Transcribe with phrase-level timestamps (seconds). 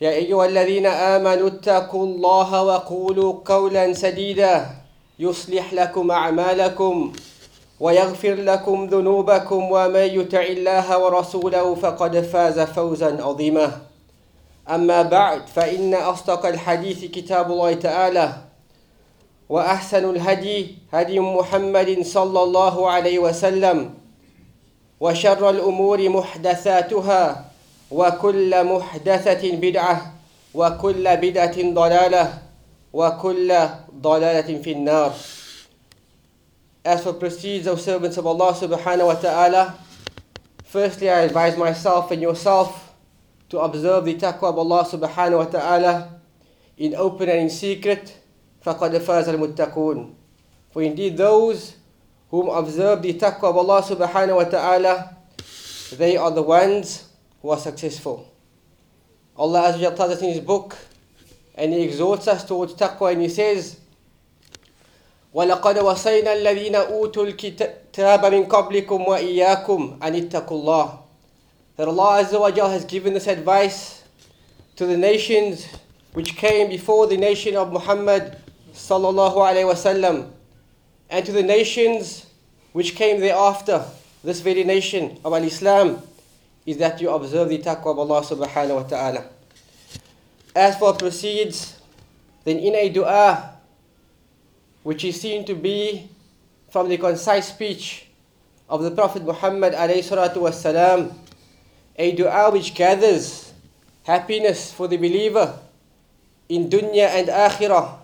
[0.00, 4.66] يا أيها الذين آمنوا اتقوا الله وقولوا قولا سديدا.
[5.18, 7.12] يصلح لكم أعمالكم
[7.80, 13.72] ويغفر لكم ذنوبكم ومن يطع الله ورسوله فقد فاز فوزا عظيما.
[14.70, 18.32] أما بعد فإن أصدق الحديث كتاب الله تعالى
[19.48, 23.94] وأحسن الهدي هدي محمد صلى الله عليه وسلم
[25.00, 27.49] وشر الأمور محدثاتها
[27.90, 30.12] وكل محدثة بدعة
[30.54, 32.38] وكل بدعة ضلالة
[32.92, 33.50] وكل
[34.00, 35.12] ضلالة في النار
[36.82, 39.76] As for proceeds of servants of Allah subhanahu wa ta'ala,
[40.64, 42.94] firstly I advise myself and yourself
[43.50, 46.20] to observe the taqwa of Allah subhanahu wa ta'ala
[46.78, 48.16] in open and in secret,
[48.64, 50.14] فَقَدْ فَازَ الْمُتَّقُونَ
[50.72, 51.76] For indeed those
[52.30, 55.16] whom observe the taqwa of Allah subhanahu wa ta'ala,
[55.98, 57.09] they are the ones
[57.41, 58.31] who are successful.
[59.37, 60.77] Allah Azza tells us in His book,
[61.55, 63.79] and He exhorts us towards taqwa, and He says,
[65.33, 70.97] وَلَقَدْ وَصَيْنَا الَّذِينَ أُوتُوا الْكِتَابَ مِنْ قَبْلِكُمْ وَإِيَّاكُمْ أَنِ اتَّقُوا اللَّهِ
[71.75, 74.03] That Allah Azza wa has given this advice
[74.77, 75.67] to the nations
[76.13, 78.37] which came before the nation of Muhammad
[78.73, 80.29] sallallahu alaihi wasallam,
[81.09, 82.25] and to the nations
[82.71, 83.83] which came thereafter,
[84.23, 86.01] this very nation of al-Islam,
[86.66, 89.24] is that you observe the taqwa of Allah subhanahu wa ta'ala.
[90.54, 91.78] As for proceeds,
[92.44, 93.56] then in a dua,
[94.82, 96.08] which is seen to be
[96.70, 98.06] from the concise speech
[98.68, 101.12] of the Prophet Muhammad wasalam,
[101.96, 103.52] a dua which gathers
[104.04, 105.58] happiness for the believer
[106.48, 107.96] in dunya and akhirah,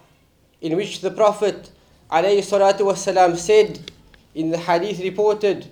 [0.61, 1.71] in which the Prophet
[2.11, 3.91] wasalam said
[4.35, 5.67] in the hadith reported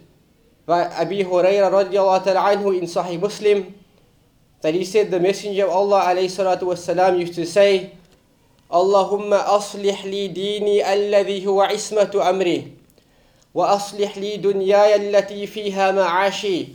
[0.67, 3.73] by Abi Hurairah radiallahu ta'ala anhu in Sahih Muslim.
[4.63, 7.93] That he said the Messenger of Allah alayhi salatu wasalam used to say
[8.75, 12.73] اللهم أصلح لي ديني الذي هو عصمة أمري
[13.55, 16.69] وأصلح لي دنياي التي فيها معاشي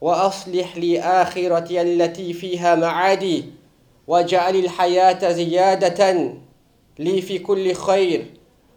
[0.00, 3.44] وأصلح لي آخرتي التي فيها معادي
[4.06, 6.32] واجعل الحياة زيادة
[6.98, 8.26] لي في كل خير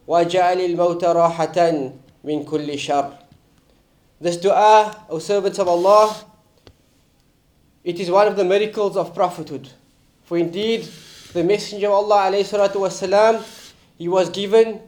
[0.07, 1.91] واجعل الموت راحة
[2.23, 3.24] من كل شر
[4.20, 6.14] This dua, O servants of Allah,
[7.82, 9.68] it is one of the miracles of prophethood.
[10.24, 10.86] For indeed,
[11.32, 13.42] the Messenger of Allah والسلام,
[13.96, 14.80] he was given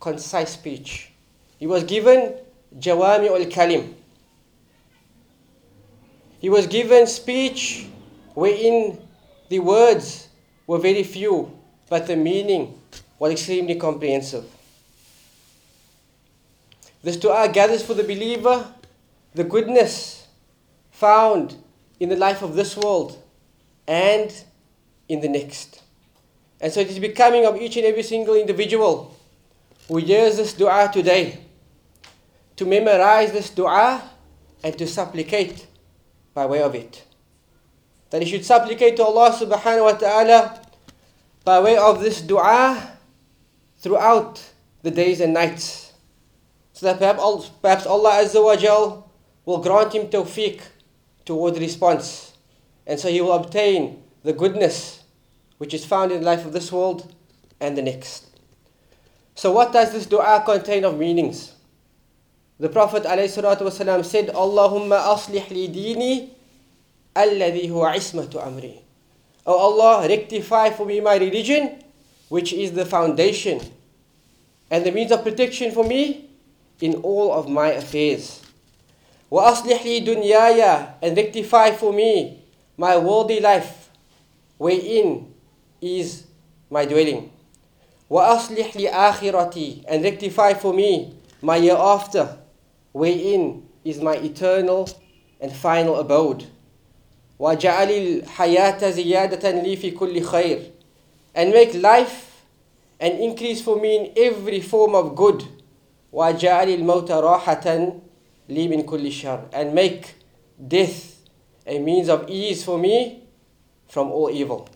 [0.00, 1.10] concise speech.
[1.58, 2.34] He was given
[2.78, 3.94] Jawami al Kalim.
[6.40, 7.88] He was given speech
[8.34, 8.98] wherein
[9.48, 10.28] the words
[10.66, 11.50] were very few,
[11.88, 12.78] but the meaning
[13.18, 14.44] was extremely comprehensive.
[17.03, 18.65] This dua gathers for the believer
[19.35, 20.27] the goodness
[20.91, 21.55] found
[21.99, 23.21] in the life of this world
[23.87, 24.33] and
[25.09, 25.81] in the next.
[26.61, 29.15] And so it is becoming of each and every single individual
[29.87, 31.39] who hears this dua today
[32.55, 34.01] to memorize this dua
[34.63, 35.67] and to supplicate
[36.33, 37.03] by way of it.
[38.11, 40.61] That he should supplicate to Allah subhanahu wa ta'ala
[41.43, 42.95] by way of this dua
[43.79, 44.41] throughout
[44.83, 45.82] the days and nights.
[46.83, 49.09] That perhaps, perhaps Allah Azza wa Jal
[49.45, 50.61] will grant him tawfiq
[51.25, 52.33] toward response.
[52.85, 55.03] And so he will obtain the goodness
[55.57, 57.13] which is found in the life of this world
[57.59, 58.27] and the next.
[59.35, 61.53] So what does this dua contain of meanings?
[62.59, 66.29] The Prophet ﷺ said, Allahumma aslih li dini
[67.15, 68.79] alladhi huwa ismatu amri.
[69.45, 71.83] O Allah, rectify for me my religion,
[72.29, 73.59] which is the foundation
[74.73, 76.29] and the means of protection for me
[76.82, 78.42] in all of my affairs.
[79.30, 82.42] Wa aslih li dunyaya, and rectify for me
[82.76, 83.90] my worldly life,
[84.58, 85.34] wherein
[85.80, 86.24] is
[86.70, 87.30] my dwelling.
[88.10, 91.12] وأصلح لي آخرتي and rectify for me
[91.42, 92.38] my year after
[92.92, 94.88] wherein is my eternal
[95.40, 96.44] and final abode
[97.38, 100.70] وجعل الحياة زيادة لي في كل خير
[101.34, 102.42] and make life
[103.00, 105.44] an increase for me in every form of good
[106.12, 107.92] وجعل الموت راحة
[108.48, 110.14] لي من كل شر and make
[110.68, 111.18] death
[111.66, 113.22] a means of ease for me
[113.88, 114.68] from all evil.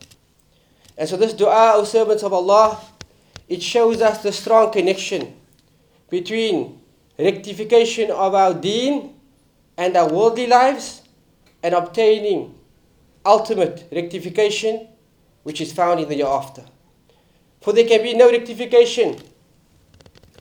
[0.97, 2.79] And so this dua, O servants of Allah,
[3.49, 5.35] it shows us the strong connection
[6.11, 6.81] between
[7.19, 9.15] rectification of our deen
[9.77, 11.03] and our worldly lives
[11.63, 12.55] and obtaining
[13.25, 14.89] ultimate rectification
[15.43, 16.63] which is found in the year after.
[17.61, 19.21] For there can be no rectification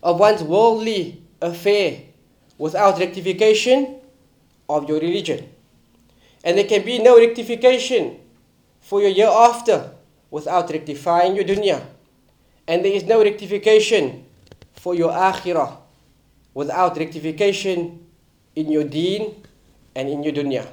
[0.03, 2.03] of one's worldly affair
[2.59, 4.01] without rectification
[4.69, 5.49] of your religion.
[6.45, 8.19] And there can be no rectification
[8.81, 9.91] for your year after
[10.31, 11.85] without rectifying your dunya.
[12.69, 14.25] And there is no rectification
[14.75, 15.77] for your akhirah
[16.55, 18.07] without rectification
[18.55, 19.43] in your deen
[19.95, 20.67] and in your dunya.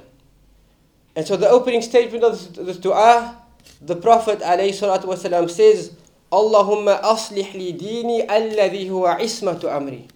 [1.16, 3.36] And so the opening statement of this dua,
[3.80, 5.96] the Prophet ﷺ says,
[6.34, 10.08] Allahumma aslih li dini alladhi huwa ismatu amri.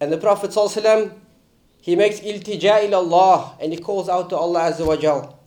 [0.00, 0.56] And the Prophet
[1.82, 5.38] he makes iltija ila Allah and he calls out to Allah Azza wa Jal.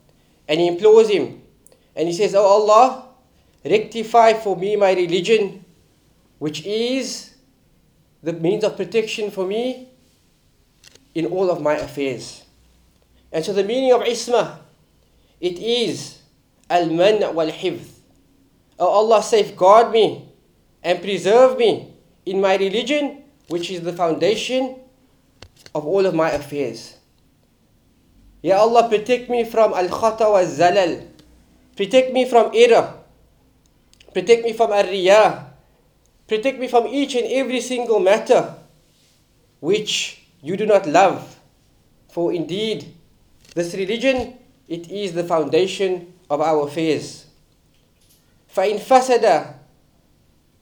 [0.47, 1.41] And he implores him.
[1.95, 3.05] And he says, Oh Allah,
[3.63, 5.63] rectify for me my religion,
[6.39, 7.33] which is
[8.21, 9.89] the means of protection for me
[11.15, 12.43] in all of my affairs.
[13.31, 14.57] And so the meaning of isma,
[15.39, 16.19] it is
[16.69, 17.92] al-man wal-hifz.
[18.83, 20.27] Oh Allah, safeguard me
[20.83, 21.95] and preserve me
[22.27, 24.75] in my religion, which is the foundation
[25.71, 26.99] of all of my affairs.
[28.43, 30.99] Ya Allah, protect me from al-khata wa zalal.
[31.79, 32.91] Protect me from error.
[34.11, 35.47] Protect me from al-riyah.
[36.27, 38.51] Protect me from each and every single matter
[39.63, 41.39] which you do not love.
[42.11, 42.91] For indeed,
[43.55, 44.35] this religion,
[44.67, 47.22] it is the foundation of our affairs.
[48.52, 49.54] فإن فسد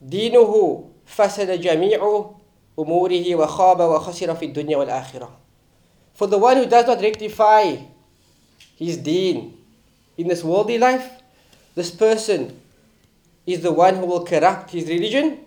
[0.00, 2.30] دينه فسد جميع
[2.78, 5.30] أموره وخاب وخسر في الدنيا والآخرة.
[6.14, 7.76] For the one who does not rectify
[8.76, 9.56] his deen
[10.16, 11.10] in this worldly life,
[11.74, 12.60] this person
[13.46, 15.38] is the one who will corrupt his religion,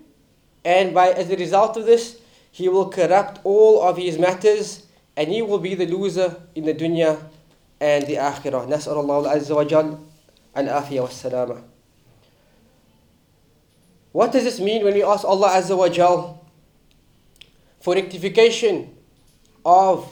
[0.64, 2.18] and by as a result of this,
[2.52, 4.84] he will corrupt all of his matters,
[5.18, 7.20] and he will be the loser in the dunya
[7.82, 8.68] and the akhirah.
[8.68, 9.98] نسأل الله عز وجل
[10.58, 11.62] العافية والسلامة.
[14.15, 16.39] What does this mean when we ask Allah Azza wa Jal
[17.81, 18.95] for rectification
[19.67, 20.07] of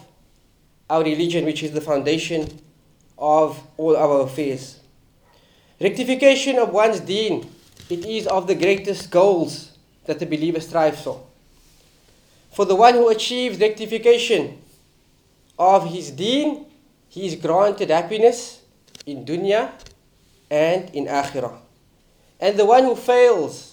[0.90, 2.50] our religion, which is the foundation
[3.16, 4.81] of all our affairs?
[5.81, 7.49] Rectification of one's deen,
[7.88, 11.25] it is of the greatest goals that the believer strives for.
[12.50, 14.58] For the one who achieves rectification
[15.56, 16.66] of his deen,
[17.08, 18.62] he is granted happiness
[19.06, 19.70] in dunya
[20.50, 21.56] and in akhirah.
[22.40, 23.71] And the one who fails,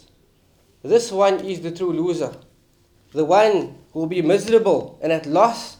[0.83, 2.35] this one is the true loser.
[3.13, 5.79] The one who will be miserable and at loss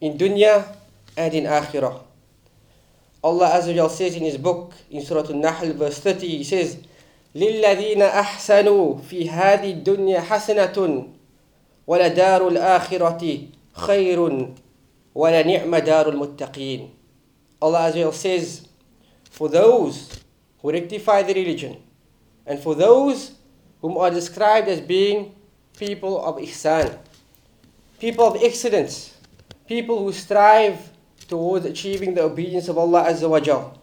[0.00, 0.66] in dunya
[1.16, 2.02] and in akhirah.
[3.22, 6.78] Allah Azza wa says in his book in Surah Al-Nahl verse 30 he says
[7.34, 11.06] للذين أحسنوا في هذه الدنيا حسنة
[11.86, 13.38] ولدار الآخرة
[13.72, 14.48] خير
[15.14, 16.90] ولنعم دار المتقين
[17.62, 18.66] Allah Azza wa says
[19.30, 20.18] for those
[20.62, 21.76] who rectify the religion
[22.46, 23.32] and for those
[23.84, 25.34] whom are described as being
[25.76, 26.98] people of ihsan,
[27.98, 29.16] people of excellence,
[29.66, 30.90] people who strive
[31.28, 33.76] towards achieving the obedience of Allah Azza wa Jal.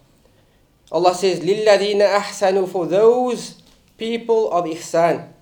[0.92, 3.62] Allah says, لِلَّذِينَ أَحْسَنُوا For those
[3.96, 5.32] people of ihsan.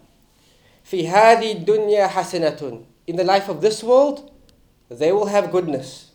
[0.85, 4.31] في هذه الدنيا حسنة In the life of this world,
[4.89, 6.13] they will have goodness.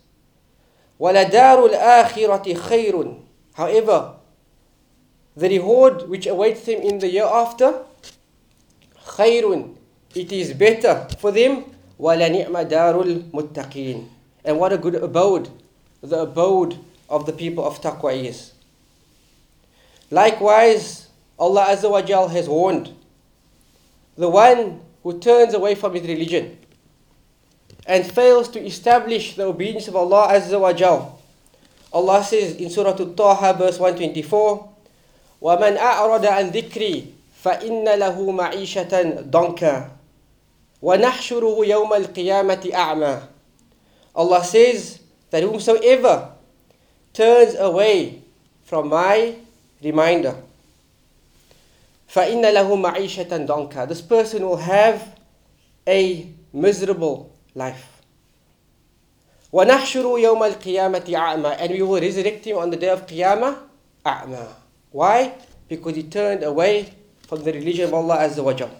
[1.00, 3.20] وَلَدَارُ الْآخِرَةِ خَيْرٌ
[3.54, 4.14] However,
[5.36, 7.84] the reward which awaits them in the year after,
[9.16, 9.74] خَيْرٌ
[10.14, 11.64] It is better for them.
[12.00, 14.06] وَلَنِعْمَ دَارُ الْمُتَّقِينَ
[14.44, 15.48] And what a good abode,
[16.02, 16.78] the abode
[17.08, 18.52] of the people of taqwa is.
[20.10, 22.92] Likewise, Allah Azza wa Jal has warned
[24.16, 26.58] the one who turns away from his religion
[27.86, 31.18] and fails to establish the obedience of Allah Azza wa Jal.
[31.92, 34.70] Allah says in Surah Al-Taha verse 124,
[35.42, 37.06] وَمَنْ أَعْرَضَ عَنْ ذِكْرِي
[37.43, 39.89] فَإِنَّ لَهُ مَعِيشَةً ضَنْكًا
[40.81, 43.21] وَنَحْشُرُهُ يَوْمَ الْقِيَامَةِ أَعْمَى
[44.15, 46.31] Allah says that whomsoever
[47.13, 48.23] turns away
[48.63, 49.35] from my
[49.83, 50.35] reminder,
[52.09, 55.05] فَإِنَّ لَهُ مَعِيشَةً دَنْكَ This person will have
[55.87, 58.01] a miserable life.
[59.53, 63.57] وَنَحْشُرُ يَوْمَ الْقِيَامَةِ أَعْمَى And we will resurrect him on the day of Qiyamah,
[64.03, 64.47] أَعْمَى.
[64.91, 65.33] Why?
[65.69, 68.70] Because he turned away from the religion of Allah Azza wa Jal.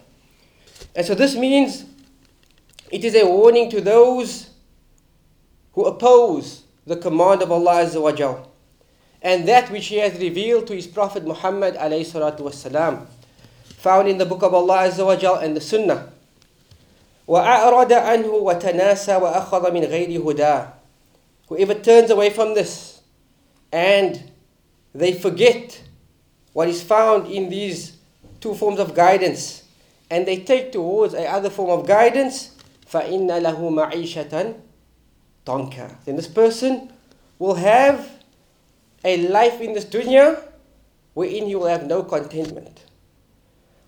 [0.95, 1.85] And so this means
[2.91, 4.51] it is a warning to those
[5.73, 8.53] who oppose the command of Allah Azza wa Jal
[9.23, 13.07] and that which He has revealed to His Prophet Muhammad alayhi salatu wasalam,
[13.79, 16.09] found in the Book of Allah Azza wa Jal and the Sunnah.
[17.29, 20.67] وأعرض عنه وتناسى وأخذ من غير هدى
[21.49, 23.01] Whoever turns away from this
[23.71, 24.31] and
[24.93, 25.83] they forget
[26.53, 27.96] what is found in these
[28.41, 29.63] two forms of guidance
[30.11, 32.51] and they take towards a other form of guidance
[32.87, 34.55] فإن له معيشة
[35.47, 36.93] ضنكا Then this person
[37.39, 38.11] will have
[39.05, 40.43] a life in this dunya
[41.15, 42.81] wherein he will have no contentment.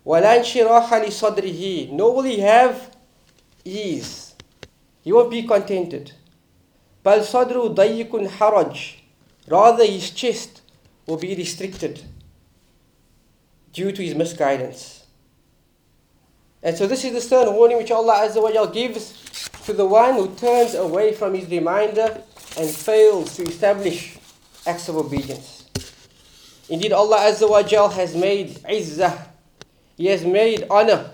[0.05, 2.95] ولا انشراح لصدره Nor will he have
[3.63, 4.33] ease.
[5.03, 6.11] He won't be contented.
[7.05, 8.95] بل صدره ضيق حرج
[9.47, 10.61] Rather his chest
[11.05, 12.01] will be restricted
[13.72, 15.04] due to his misguidance.
[16.62, 20.14] And so this is the stern warning which Allah Azza wa gives to the one
[20.14, 22.22] who turns away from his reminder
[22.58, 24.18] and fails to establish
[24.66, 25.60] acts of obedience.
[26.68, 29.26] Indeed, Allah Azza wa has made izzah,
[29.96, 31.10] He has made honor.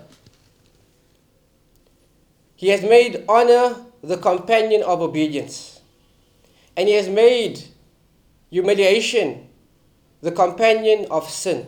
[2.55, 5.79] He has made honor the companion of obedience.
[6.75, 7.63] And He has made
[8.49, 9.47] humiliation
[10.21, 11.67] the companion of sin.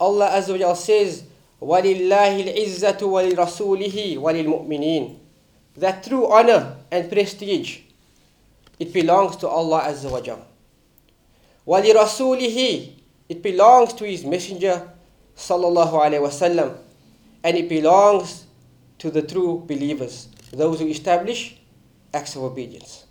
[0.00, 1.24] Allah Azza wa Jal says,
[1.62, 5.16] وَلِلَّهِ الْعِزَّةُ وَلِرَسُولِهِ وَلِلْمُؤْمِنِينَ
[5.76, 7.80] That true honor and prestige,
[8.78, 10.44] it belongs to Allah Azza wa Jal.
[11.66, 12.92] وَلِرَسُولِهِ
[13.28, 14.90] It belongs to His Messenger
[15.36, 16.76] sallallahu alaihi wasallam
[17.42, 18.44] and it belongs
[18.98, 21.56] to the true believers, those who establish
[22.12, 23.04] acts of obedience.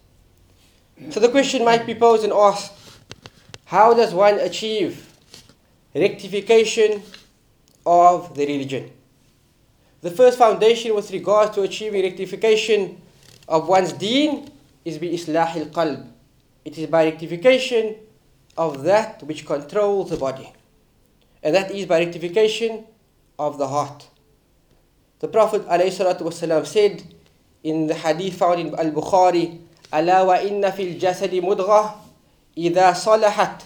[1.12, 2.72] So the question might be posed and asked,
[3.66, 5.07] how does one achieve
[5.94, 7.02] rectification
[7.86, 8.92] of the religion?
[10.02, 13.02] The first foundation with regard to achieving rectification
[13.48, 14.52] of one's deen
[14.84, 16.08] is by islah al-qalb.
[16.66, 17.96] It is by rectification
[18.58, 20.52] of that which controls the body.
[21.42, 22.86] And that is by rectification
[23.40, 24.08] of the heart.
[25.20, 27.04] The Prophet ﷺ said
[27.64, 29.60] in the hadith found in Al-Bukhari,
[29.94, 31.96] ألا وإن في الجسد مضغة
[32.58, 33.62] إذا صلحت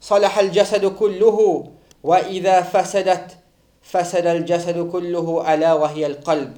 [0.00, 1.70] صلح الجسد كله
[2.02, 3.36] وإذا فسدت
[3.82, 6.56] فسد الجسد كله ألا وهي القلب.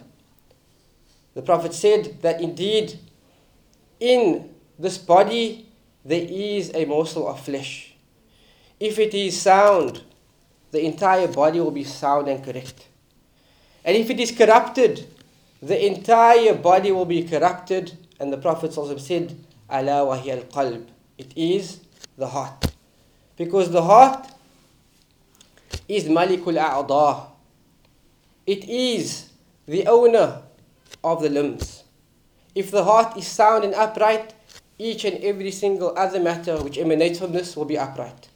[1.35, 2.99] The Prophet said that indeed
[4.01, 5.69] in this body
[6.05, 7.95] there is a morsel of flesh.
[8.81, 10.03] If it is sound,
[10.71, 12.87] the entire body will be sound and correct.
[13.85, 15.07] And if it is corrupted,
[15.63, 17.97] the entire body will be corrupted.
[18.21, 19.37] And the Prophet said,
[19.71, 20.87] Ala wa al qalb.
[21.19, 21.81] It is
[22.17, 22.67] the heart.
[23.43, 24.27] Because the heart
[25.89, 27.27] is Malikul A'dah.
[28.47, 29.31] It is
[29.67, 30.43] the owner
[31.05, 31.85] of the limbs.
[32.55, 34.35] If the heart is sound and upright,
[34.79, 38.29] each and every single other matter which emanates from this will be upright.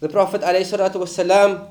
[0.00, 1.68] The Prophet والسلام,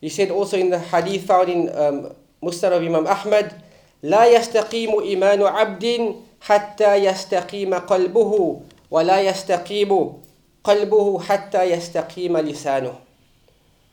[0.00, 3.62] he said also in the hadith found in um, Musnad of Imam Ahmad,
[4.02, 10.22] لا يستقيم إيمان عبد حتى يستقيم قلبه ولا يستقيم
[10.64, 12.94] قلبه حتى يستقيم لسانه.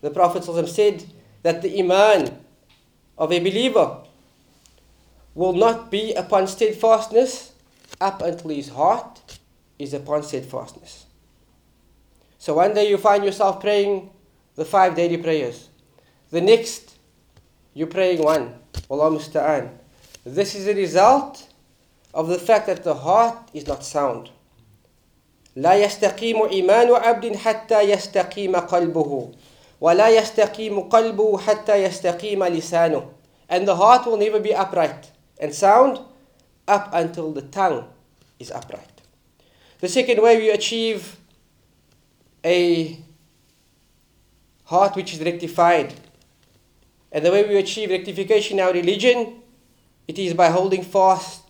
[0.01, 1.05] The Prophet said
[1.43, 2.37] that the iman
[3.17, 3.97] of a believer
[5.35, 7.53] will not be upon steadfastness
[8.01, 9.21] up until his heart
[9.79, 11.05] is upon steadfastness.
[12.37, 14.09] So one day you find yourself praying
[14.55, 15.69] the five daily prayers.
[16.31, 16.97] The next,
[17.73, 18.55] you're praying one.
[18.89, 19.69] Allah musta'an.
[20.25, 21.47] This is a result
[22.13, 24.29] of the fact that the heart is not sound.
[25.57, 29.31] لا يستقيم إيمان عبد حتى يستقيم قلبه
[29.81, 33.05] ولا يستقيم قلبه حتى يستقيم لسانه
[33.49, 35.99] and the heart will never be upright and sound
[36.67, 37.85] up until the tongue
[38.39, 39.01] is upright.
[39.79, 41.17] The second way we achieve
[42.43, 42.97] a
[44.65, 45.93] heart which is rectified,
[47.11, 49.41] and the way we achieve rectification in our religion,
[50.07, 51.43] it is by holding fast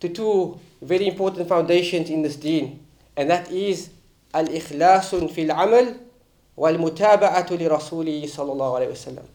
[0.00, 2.84] to two very important foundations in this deen,
[3.17, 3.89] and that is
[4.33, 5.95] al-ikhlasun fil amal
[6.55, 9.25] wal mutaba'atu li rasuli sallallahu alayhi wasallam.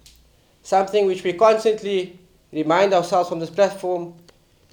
[0.62, 2.18] Something which we constantly
[2.52, 4.14] remind ourselves on this platform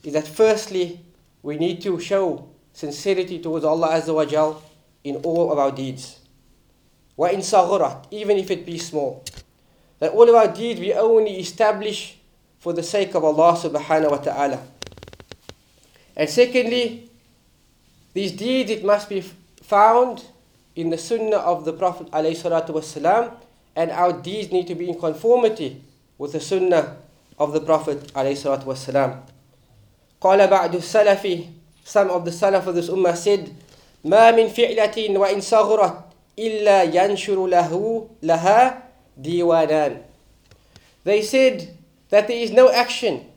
[0.04, 1.00] is that firstly
[1.42, 4.62] we need to show sincerity towards Allah Azza wa Jal
[5.04, 6.20] in all of our deeds.
[7.18, 9.24] Wa in sahurat even if it be small.
[9.98, 12.18] That all of our deeds we only establish
[12.60, 14.60] for the sake of Allah subhanahu wa ta'ala.
[16.16, 17.09] And secondly,
[18.15, 19.21] these deeds it must be
[19.63, 20.25] found
[20.77, 23.35] in the sunnah of the Prophet alayhi salatu wasalam,
[23.77, 25.83] and our deeds need to be in conformity
[26.19, 26.97] with the sunnah
[27.39, 29.21] of the Prophet alayhi salatu wasalam.
[30.21, 31.49] قال بعد السلف
[31.85, 33.53] Some of the Salaf of this ummah said
[34.05, 35.97] ما من فعلة وإن صغرت
[36.39, 37.73] إلا ينشر له
[38.23, 38.83] لها
[39.21, 40.01] ديوانان
[41.05, 41.77] They said
[42.09, 43.29] that there is no action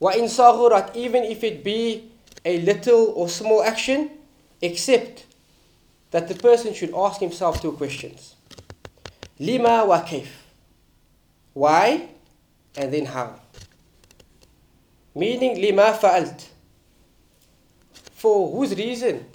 [0.00, 2.10] وإن صغرت even if it be
[2.44, 4.10] a little or small action
[4.62, 5.26] except
[6.10, 8.34] that the person should ask himself two questions
[9.40, 10.28] لما وكيف
[11.54, 12.08] Why
[12.76, 13.40] and then how
[15.14, 16.40] meaning لما فعلت
[18.14, 19.26] for whose reason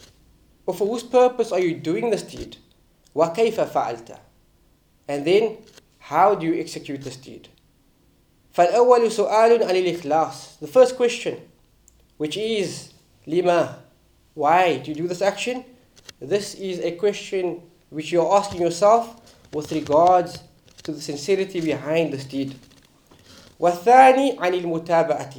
[0.66, 2.58] or for whose purpose are you doing this deed
[3.16, 4.18] وكيف فعلت
[5.08, 5.58] and then
[6.00, 7.48] how do you execute this deed
[8.54, 11.36] فالأول سؤال عن الإخلاص the first question
[12.18, 12.90] which is
[13.28, 13.83] لما
[14.34, 15.64] why do you do this action
[16.20, 20.40] this is a question which you're asking yourself with regards
[20.84, 22.56] to the sincerity behind this deed
[23.60, 25.34] والثاني عن المتابعة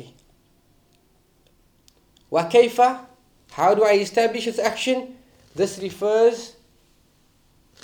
[2.31, 2.81] وكيف
[3.53, 5.17] how do I establish this action
[5.55, 6.57] this refers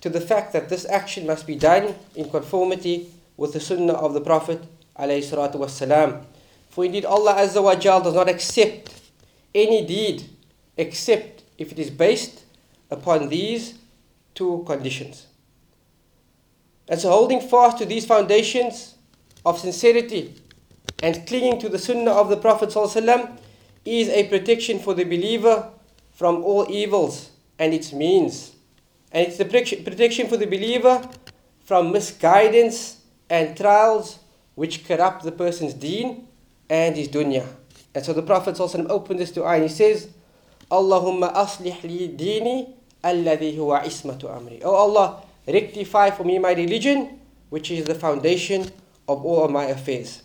[0.03, 4.15] to the fact that this action must be done in conformity with the sunnah of
[4.15, 4.63] the Prophet
[4.99, 6.25] والسلام.
[6.71, 8.93] For indeed Allah Azza wa Jal does not accept
[9.55, 10.29] any deed
[10.82, 12.44] except if it is based
[12.90, 13.76] upon these
[14.34, 15.28] two conditions.
[16.90, 18.96] And so holding fast to these foundations
[19.46, 20.36] of sincerity
[21.04, 22.76] and clinging to the sunnah of the Prophet
[23.86, 25.70] is a protection for the believer
[26.12, 27.30] from all evils
[27.60, 28.56] and its means.
[29.12, 31.08] And it's the protection for the believer
[31.64, 34.20] from misguidance and trials
[34.56, 36.28] which corrupt the person's deen
[36.70, 37.48] and his dunya.
[37.94, 40.10] And so the Prophet ﷺ opened this dua and he says,
[40.71, 44.61] Allahumma aslih li dini alladhi huwa ismatu amri.
[44.65, 48.71] Oh Allah, rectify for me my religion, which is the foundation
[49.09, 50.23] of all of my affairs.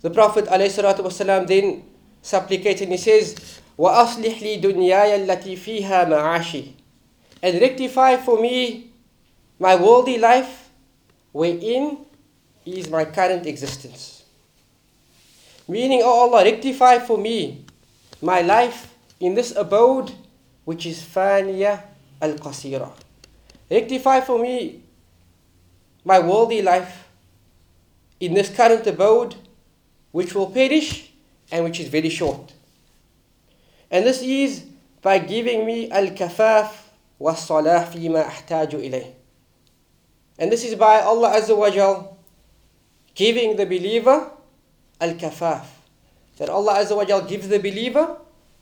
[0.00, 1.84] The Prophet ﷺ then
[2.22, 3.36] supplicated and he says,
[3.78, 6.64] وأصلح لي دنياي التي فيها معاشي
[7.42, 8.90] and rectify for me
[9.58, 10.68] my worldly life
[11.32, 11.98] wherein
[12.66, 14.24] is my current existence.
[15.68, 17.63] Meaning, oh Allah, rectify for me
[18.25, 20.11] my life in this abode
[20.65, 21.81] which is faniya
[22.21, 22.91] al-qasira.
[23.69, 24.81] Rectify for me
[26.03, 27.07] my worldly life
[28.19, 29.35] in this current abode
[30.11, 31.11] which will perish
[31.51, 32.53] and which is very short.
[33.91, 34.65] And this is
[35.01, 36.71] by giving me al-kafaf
[37.19, 39.13] was-salah fima ahtaju ilayh.
[40.39, 42.17] And this is by Allah Azza wa Jal
[43.13, 44.31] giving the believer
[44.99, 45.74] al-kafaf.
[46.37, 48.17] That Allah Azza wa Jal gives the believer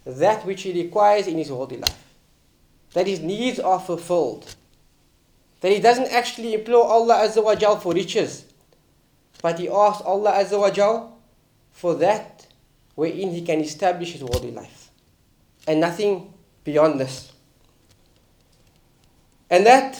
[0.05, 2.03] that which he requires in his holy life.
[2.93, 4.55] That his needs are fulfilled.
[5.61, 8.45] That he doesn't actually implore Allah Azza wa Jal for riches.
[9.41, 11.17] But he asks Allah Azza wa Jal
[11.71, 12.45] for that
[12.95, 14.89] wherein he can establish his holy life.
[15.67, 16.33] And nothing
[16.63, 17.31] beyond this.
[19.49, 19.99] And that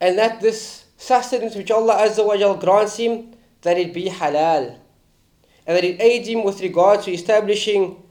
[0.00, 4.76] and that this sustenance which Allah Azza wa Jal grants him, that it be halal
[5.67, 8.01] And that it aids him with regard to establishing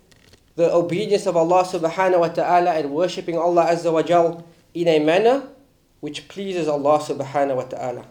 [0.56, 4.98] the obedience of Allah subhanahu wa ta'ala and worshipping Allah Azza wa Jal in a
[4.98, 5.48] manner
[6.00, 8.04] which pleases Allah subhanahu wa ta'ala.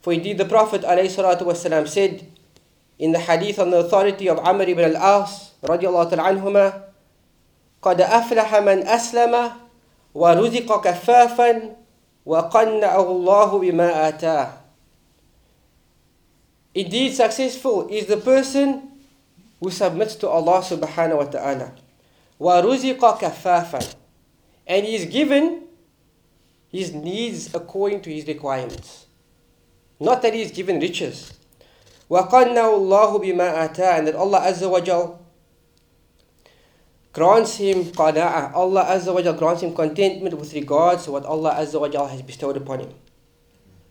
[0.00, 2.26] For indeed the Prophet والسلام, said
[2.98, 6.84] in the hadith on the authority of Amr ibn al-As radiallahu ta'ala anhuma
[7.80, 9.52] قد أفلح من أسلم
[10.14, 11.78] ورزق كفافا
[12.28, 14.61] وَقَنَّعَهُ اللَّهُ بِمَا آتَاهُ
[16.74, 18.88] Indeed, successful is the person
[19.60, 21.72] who submits to Allah subhanahu wa ta'ala.
[22.40, 23.94] وَرُزِقَ كَفَافًا
[24.66, 25.64] And he is given
[26.70, 29.06] his needs according to his requirements.
[29.98, 31.32] Not that he is given riches.
[32.10, 35.20] وَقَنَّعُ اللَّهُ بِمَا آتَاهُ And that Allah Azza wa Jal
[37.12, 38.54] grants him qana'ah.
[38.54, 42.06] Allah Azza wa Jal grants him contentment with regards to what Allah Azza wa Jal
[42.06, 42.94] has bestowed upon him.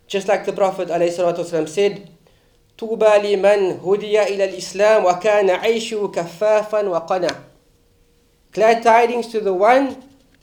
[0.07, 2.09] Just like the Prophet ﷺ said,
[2.77, 7.35] طوبى لمن هدي إلى الإسلام وكان عيشه كفافا وقنا.
[8.53, 9.95] Glad tidings to the one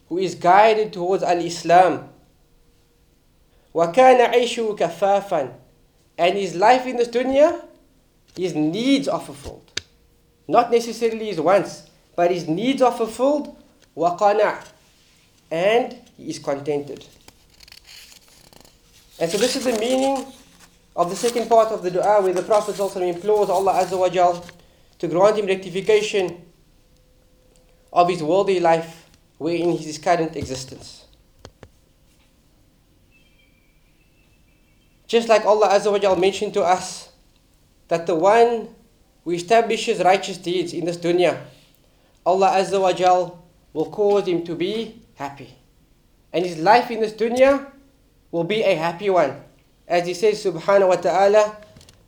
[0.08, 2.08] who is guided towards al-Islam.
[3.74, 5.52] وكان عيشه كفافا.
[6.18, 7.60] And his life in this dunya,
[8.36, 9.82] his needs are fulfilled.
[10.46, 13.56] Not necessarily his wants, but his needs are fulfilled.
[13.96, 14.74] وقنع.
[15.50, 17.06] and he is contented.
[19.20, 20.26] And so this is the meaning
[20.95, 24.09] of the second part of the dua where the Prophet also implores Allah Azza wa
[24.09, 24.43] Jal
[24.99, 26.45] to grant him rectification
[27.93, 31.05] of his worldly life wherein his current existence.
[35.07, 37.09] Just like Allah Azza wa Jal mentioned to us
[37.87, 38.69] that the one
[39.23, 41.39] who establishes righteous deeds in this dunya,
[42.25, 45.49] Allah Azza wa Jal will cause him to be happy.
[46.31, 47.65] And his life in this dunya
[48.31, 49.48] will be a happy one
[49.88, 51.56] As he says subhanahu wa ta'ala,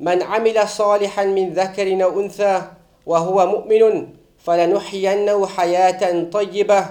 [0.01, 2.63] من عمل صالحا من ذكر أو أنثى
[3.07, 6.87] وهو مؤمن فلنحيينه حياة طيبة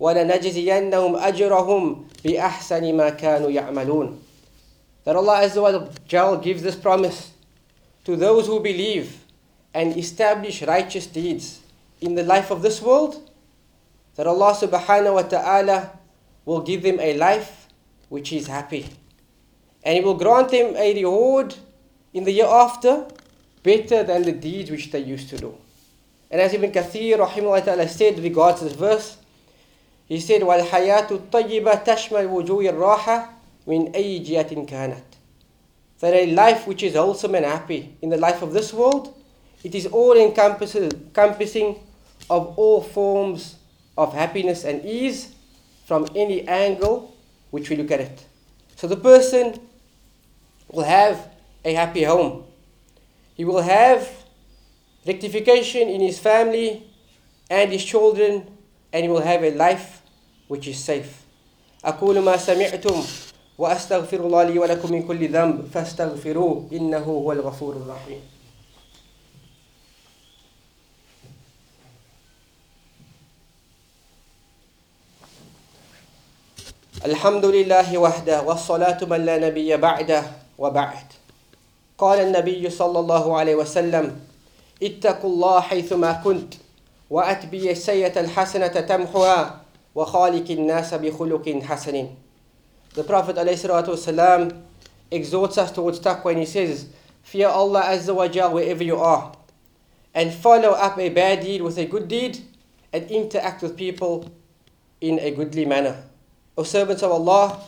[0.00, 4.18] ولنجزينهم أجرهم بأحسن ما كانوا يعملون.
[5.04, 7.32] That Allah Azza wa Jal gives this promise
[8.04, 9.24] to those who believe
[9.72, 11.60] and establish righteous deeds
[12.00, 13.30] in the life of this world,
[14.16, 15.90] that Allah subhanahu wa ta'ala
[16.44, 17.68] will give them a life
[18.08, 18.86] which is happy.
[19.84, 21.54] And He will grant them a reward
[22.12, 23.06] in the year after
[23.62, 25.56] better than the deeds which they used to do.
[26.30, 29.16] And as Ibn Kathir rahimahullah ta'ala said with regards to this verse,
[30.06, 33.28] he said, وَالْحَيَاةُ الطَّيِّبَةَ تَشْمَلْ وُجُوهِ الرَّاحَةِ
[33.66, 35.02] مِنْ أَيِّ جِهَةٍ كَانَتْ
[36.00, 39.14] That a life which is wholesome and happy in the life of this world,
[39.62, 41.80] it is all encompassing
[42.28, 43.56] of all forms
[43.96, 45.34] of happiness and ease
[45.86, 47.14] from any angle
[47.50, 48.26] which we look at it.
[48.76, 49.58] So the person
[50.68, 51.28] will have
[51.64, 52.44] a happy home.
[53.34, 54.08] He will have
[55.06, 56.82] rectification in his family
[57.50, 58.46] and his children,
[58.92, 60.02] and he will have a life
[60.48, 61.20] which is safe.
[61.84, 63.04] أقول ما سمعتم
[63.58, 68.20] وأستغفر الله لي ولكم من كل ذنب فاستغفروه إنه هو الغفور الرحيم
[77.04, 81.05] الحمد لله وحده والصلاة من لا نبي بعده وبعد
[81.97, 84.19] قال النبي صلى الله عليه وسلم
[84.83, 86.53] اتقوا الله حيثما كنت
[87.09, 89.61] وأتبي السيئة الحسنة تمحها
[89.95, 92.07] وخالق الناس بخلق حسن
[92.95, 94.61] The Prophet والسلام,
[95.11, 96.87] exhorts us towards taqwa when he says,
[97.21, 99.31] Fear Allah Azza wa Jal wherever you are,
[100.15, 102.39] and follow up a bad deed with a good deed,
[102.91, 104.29] and interact with people
[105.01, 106.03] in a goodly manner.
[106.57, 107.59] O servants of Allah,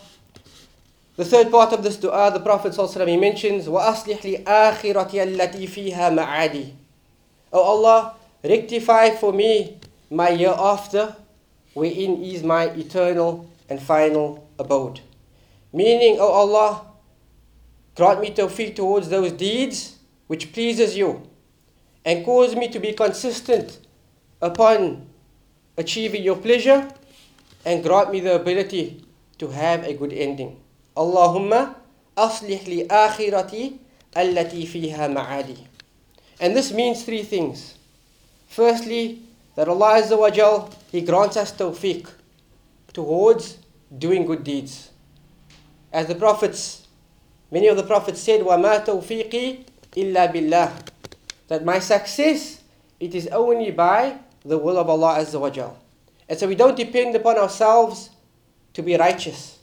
[1.17, 6.13] the third part of this dua, the Prophet ﷺ, he mentions, وَأَصْلِحْ لِآخِرَتِيَ الَّتِي فِيهَا
[6.13, 6.73] مَعَادِي
[7.51, 9.77] O Allah, rectify for me
[10.11, 11.15] my year after,
[11.73, 15.01] wherein is my eternal and final abode.
[15.73, 16.85] Meaning, O Allah,
[17.95, 21.27] grant me tawfiq towards those deeds which pleases you,
[22.05, 23.79] and cause me to be consistent
[24.39, 25.07] upon
[25.77, 26.87] achieving your pleasure,
[27.65, 29.03] and grant me the ability
[29.39, 30.59] to have a good ending.
[30.95, 31.75] Allahumma
[32.17, 33.77] aslih li akhirati
[34.15, 35.57] allati fiha ma'adi.
[36.39, 37.75] And this means three things.
[38.47, 39.21] Firstly,
[39.55, 42.09] that Allah Azza wa Jal, He grants us tawfiq
[42.93, 43.57] towards
[43.95, 44.89] doing good deeds.
[45.93, 46.87] As the prophets,
[47.51, 50.87] many of the prophets said, وَمَا تَوْفِيقِي إِلَّا بِاللَّهِ
[51.47, 52.61] That my success,
[52.99, 55.77] it is only by the will of Allah Azza wa Jal.
[56.29, 58.09] And so we don't depend upon ourselves
[58.73, 59.57] to be righteous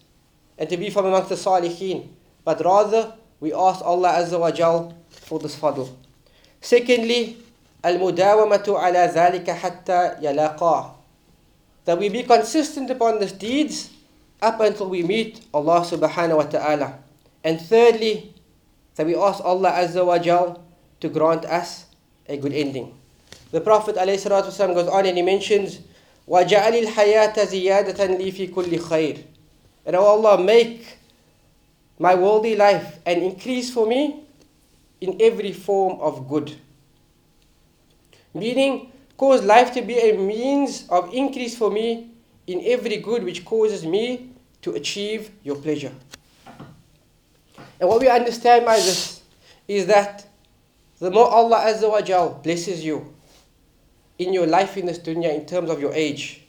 [0.59, 2.09] and to be from amongst the salihin,
[2.45, 5.88] but rather we ask Allah Azza wa Jal for this fadl.
[6.61, 7.37] Secondly,
[7.85, 10.90] المداومة على ذلك حتى يلاقاه
[11.85, 13.90] that we be consistent upon these deeds
[14.40, 16.99] up until we meet Allah subhanahu wa ta'ala.
[17.45, 18.33] And thirdly,
[18.97, 20.62] that we ask Allah Azza wa Jal
[21.01, 21.87] to grant us
[22.29, 22.95] a good ending.
[23.51, 25.81] The Prophet ﷺ goes on and he mentions
[26.29, 29.23] وَجَعَلِ الْحَيَاةَ زِيَادَةً لِي فِي كُلِّ خَيْرٍ
[29.89, 30.99] and Allah, make
[31.97, 34.21] my worldly life an increase for me
[35.02, 36.56] in every form of good.
[38.36, 42.12] Meaning, cause life to be a means of increase for me
[42.45, 44.30] in every good which causes me
[44.62, 45.91] to achieve your pleasure.
[47.80, 49.23] And what we understand by this
[49.67, 50.23] is that
[50.99, 53.12] the more Allah Azza wa Jal blesses you,
[54.19, 56.43] in your life in this dunya in terms of your age.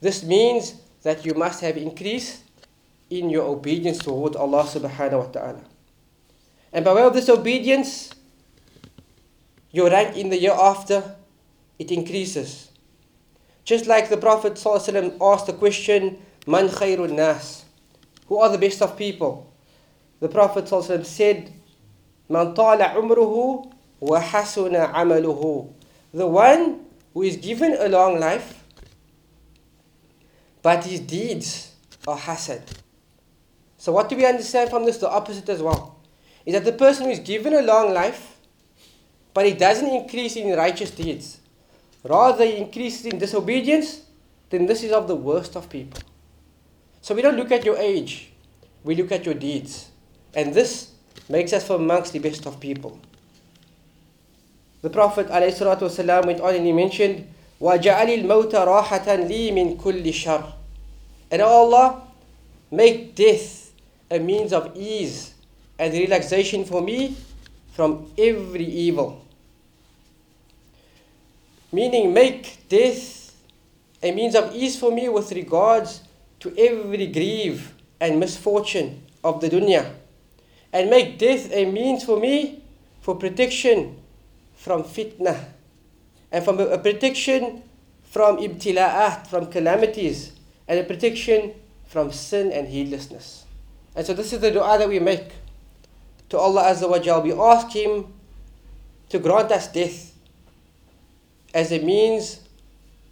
[0.00, 2.44] This means that you must have increased
[3.10, 5.60] in your obedience towards Allah subhanahu wa ta'ala.
[6.72, 8.10] And by way of this obedience,
[9.72, 11.16] your rank in the year after,
[11.78, 12.70] it increases.
[13.64, 17.64] Just like the Prophet ﷺ asked the question, Man khairun nas?
[18.26, 19.52] Who are the best of people?
[20.20, 21.52] The Prophet ﷺ said,
[22.28, 25.72] Man tala umruhu wa hasuna amaluhu.
[26.14, 26.80] The one
[27.14, 28.62] who is given a long life,
[30.62, 31.74] but his deeds
[32.06, 32.62] are hasad.
[33.79, 34.97] So, what do we understand from this?
[34.97, 35.95] The opposite as well.
[36.45, 38.37] Is that the person who is given a long life,
[39.33, 41.39] but he doesn't increase in righteous deeds,
[42.03, 44.01] rather he increases in disobedience,
[44.49, 45.99] then this is of the worst of people.
[47.01, 48.31] So, we don't look at your age,
[48.83, 49.89] we look at your deeds.
[50.33, 50.91] And this
[51.29, 52.99] makes us from amongst the best of people.
[54.81, 57.27] The Prophet ﷺ went on and he mentioned,
[57.59, 60.53] وَجَعَلِ الْمَوْتَ رَاحَةً لِي مِنْ كُلِّ شَرٍ
[61.31, 62.03] And Allah,
[62.69, 63.58] make death
[64.10, 65.34] a means of ease
[65.78, 67.16] and relaxation for me
[67.72, 69.24] from every evil.
[71.72, 73.34] Meaning, make death
[74.02, 76.02] a means of ease for me with regards
[76.40, 79.94] to every grief and misfortune of the dunya.
[80.72, 82.62] And make death a means for me
[83.00, 83.96] for protection
[84.54, 85.36] from fitna
[86.32, 87.62] and from a, protection
[88.02, 90.32] from ibtila'at, from calamities,
[90.66, 91.54] and a protection
[91.86, 93.44] from sin and heedlessness.
[93.94, 95.32] And so this is the dua that we make
[96.28, 97.22] to Allah Azza wa Jal.
[97.22, 98.06] We ask Him
[99.08, 100.14] to grant us death
[101.52, 102.40] as a means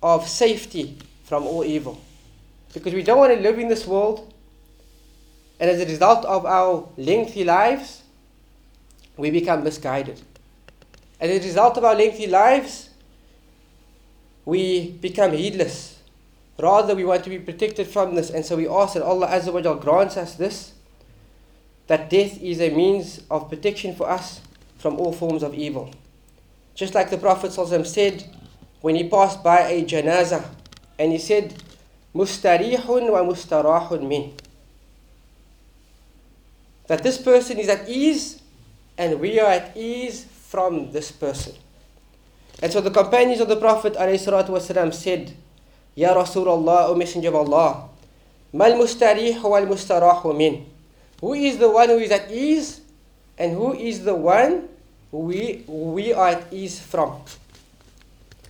[0.02, 2.00] of safety from all evil.
[2.72, 4.32] Because we don't want to live in this world,
[5.58, 8.02] and as a result of our lengthy lives,
[9.16, 10.20] we become misguided.
[11.20, 12.90] As a result of our lengthy lives,
[14.44, 15.97] we become heedless.
[16.60, 19.52] Rather, we want to be protected from this, and so we ask that Allah Azza
[19.52, 20.72] wa grants us this
[21.88, 24.42] that death is a means of protection for us
[24.76, 25.90] from all forms of evil.
[26.74, 28.24] Just like the Prophet said
[28.82, 30.44] when he passed by a janazah,
[30.98, 31.54] and he said,
[32.14, 34.34] Mustarihun wa mustarahun min.
[36.86, 38.40] That this person is at ease,
[38.96, 41.54] and we are at ease from this person.
[42.60, 45.34] And so the companions of the Prophet ﷺ said,
[45.98, 47.90] Ya Rasulullah, O Messenger of Allah,
[48.54, 49.66] Mal mustarih wal
[50.32, 50.64] min.
[51.20, 52.80] Who is the one who is at ease
[53.36, 54.70] and who is the one
[55.10, 57.18] we, we are at ease from?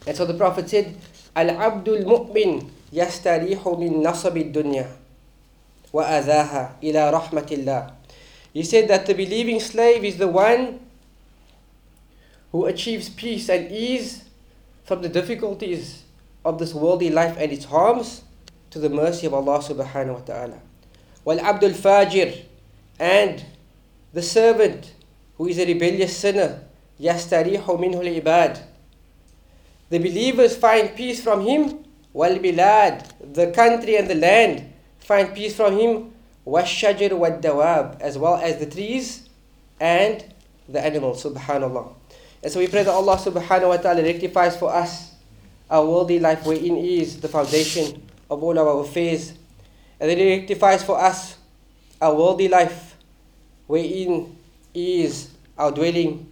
[0.07, 0.95] And so the Prophet said,
[1.35, 4.87] Abdul Mu'min yastarihu min nasabi dunya
[5.91, 7.93] wa adaha ila rahmatillah.
[8.53, 10.81] He said that the believing slave is the one
[12.53, 14.25] who achieves peace and ease
[14.85, 16.05] from the difficulties
[16.45, 18.23] of this worldly life and its harms
[18.71, 20.61] to the mercy of Allah subhanahu wa ta'ala.
[21.25, 22.45] Wal Abdul Fajir
[22.99, 23.45] and
[24.13, 24.95] the servant
[25.37, 26.61] who is a rebellious sinner,
[27.01, 28.61] yastarihu minhu ibad.
[29.91, 35.57] The believers find peace from him, wal bilad, the country and the land find peace
[35.57, 36.13] from him,
[36.47, 39.29] washajar wad dawab, as well as the trees
[39.81, 40.25] and
[40.69, 41.95] the animals, subhanallah.
[42.43, 45.08] And so we pray that Allah subhanahu wa ta'ala rectifies for us
[45.70, 49.34] our worldly life wherein is the foundation of all our affairs.
[50.00, 51.38] And then He rectifies for us
[52.02, 52.96] our worldly life
[53.68, 54.36] wherein
[54.74, 56.28] is our dwelling.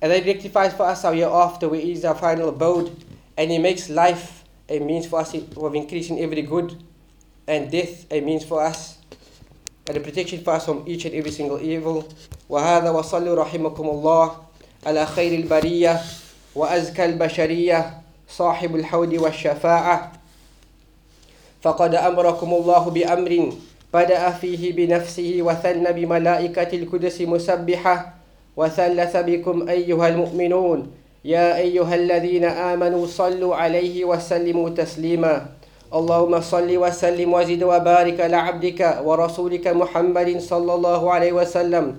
[0.00, 2.90] And then He rectifies for us our hereafter where is our final abode.
[3.36, 6.76] And He makes life a means for us of increasing every good
[7.46, 8.98] and death a means for us
[9.88, 12.08] and a protection for us from each and every single evil.
[12.48, 14.36] وهذا وصلوا رحمكم الله
[14.86, 16.00] على خير البرية
[16.54, 18.00] وأزكى البشرية
[18.37, 20.11] صاحب الحوض والشفاعة.
[21.61, 23.53] فقد أمركم الله بأمر
[23.93, 28.13] بدأ فيه بنفسه وثن بملائكة القدس مسبحة.
[28.57, 30.79] وثلث بكم أيها المؤمنون
[31.25, 35.45] يا أيها الذين آمنوا صلوا عليه وسلموا تسليما.
[35.93, 41.97] اللهم صل وسلم وزد وبارك على عبدك ورسولك محمد صلى الله عليه وسلم.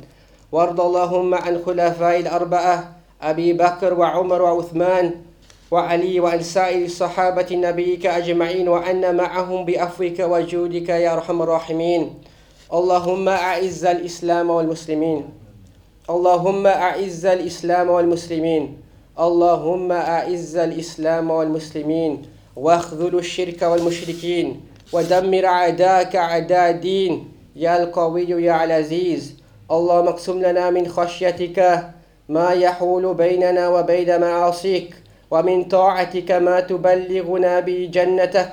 [0.52, 2.76] وارض اللهم عن خلفاء الأربعة
[3.22, 5.25] أبي بكر وعمر وعثمان
[5.70, 12.14] وعلي وعن سائر الصحابة نبيك أجمعين وأن معهم بأفوك وجودك يا أرحم الراحمين.
[12.72, 15.28] اللهم أعز الإسلام والمسلمين.
[16.10, 18.76] اللهم أعز الإسلام والمسلمين.
[19.18, 22.22] اللهم أعز الإسلام والمسلمين.
[22.56, 24.60] واخذل الشرك والمشركين.
[24.92, 27.28] ودمر أعداءك أعداء الدين.
[27.56, 29.34] يا القوي يا العزيز.
[29.70, 31.88] اللهم اقسم لنا من خشيتك
[32.28, 35.05] ما يحول بيننا وبين معاصيك.
[35.30, 38.52] ومن طاعتك ما تبلغنا به جنتك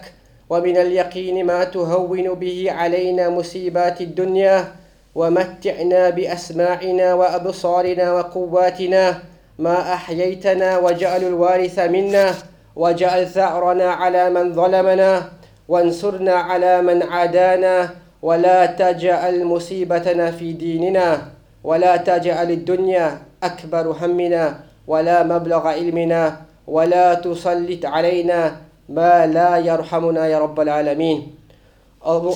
[0.49, 4.67] ومن اليقين ما تهون به علينا مصيبات الدنيا
[5.15, 9.19] ومتعنا بأسماعنا وأبصارنا وقواتنا
[9.59, 12.33] ما أحييتنا واجعل الوارث منا
[12.75, 15.29] واجعل ثأرنا على من ظلمنا
[15.67, 17.89] وانصرنا على من عادانا
[18.21, 21.21] ولا تجعل مصيبتنا في ديننا
[21.63, 26.52] ولا تجعل الدنيا أكبر همنا ولا مبلغ علمنا.
[26.67, 28.55] ولا تسلط علينا
[28.89, 31.35] ما لا يرحمنا يا رب العالمين.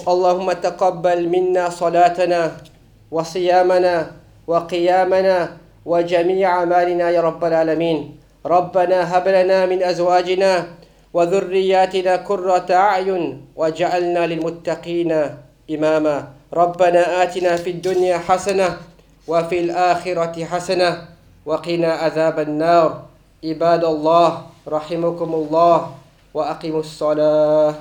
[0.07, 2.41] اللهم تقبل منا صلاتنا
[3.11, 3.95] وصيامنا
[4.47, 5.37] وقيامنا
[5.85, 7.97] وجميع أعمالنا يا رب العالمين.
[8.45, 10.65] ربنا هب لنا من أزواجنا
[11.13, 15.11] وذرياتنا قرة أعين وجعلنا للمتقين
[15.71, 16.15] إماما.
[16.53, 18.77] ربنا آتنا في الدنيا حسنة
[19.27, 20.89] وفي الآخرة حسنة
[21.45, 22.89] وقنا عذاب النار.
[23.43, 24.29] عباد الله
[24.67, 25.77] رحمكم الله
[26.33, 27.73] وأقيموا الصلاة.